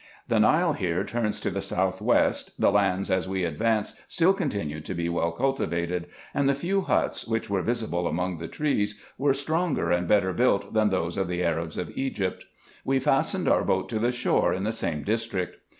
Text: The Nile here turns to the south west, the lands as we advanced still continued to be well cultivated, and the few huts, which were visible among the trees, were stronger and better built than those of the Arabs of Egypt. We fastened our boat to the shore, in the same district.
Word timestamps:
The 0.27 0.39
Nile 0.39 0.73
here 0.73 1.03
turns 1.03 1.39
to 1.41 1.51
the 1.51 1.61
south 1.61 2.01
west, 2.01 2.59
the 2.59 2.71
lands 2.71 3.11
as 3.11 3.27
we 3.29 3.43
advanced 3.43 4.01
still 4.11 4.33
continued 4.33 4.83
to 4.85 4.95
be 4.95 5.09
well 5.09 5.31
cultivated, 5.31 6.07
and 6.33 6.49
the 6.49 6.55
few 6.55 6.81
huts, 6.81 7.27
which 7.27 7.51
were 7.51 7.61
visible 7.61 8.07
among 8.07 8.39
the 8.39 8.47
trees, 8.47 8.99
were 9.19 9.35
stronger 9.35 9.91
and 9.91 10.07
better 10.07 10.33
built 10.33 10.73
than 10.73 10.89
those 10.89 11.17
of 11.17 11.27
the 11.27 11.43
Arabs 11.43 11.77
of 11.77 11.95
Egypt. 11.95 12.43
We 12.83 12.99
fastened 12.99 13.47
our 13.47 13.63
boat 13.63 13.89
to 13.89 13.99
the 13.99 14.11
shore, 14.11 14.55
in 14.55 14.63
the 14.63 14.73
same 14.73 15.03
district. 15.03 15.57